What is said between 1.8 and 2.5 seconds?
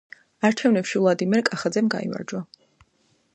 გაიმარჯვა.